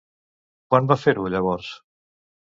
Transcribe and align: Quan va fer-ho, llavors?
Quan 0.71 0.87
va 0.91 0.97
fer-ho, 1.01 1.27
llavors? 1.33 1.69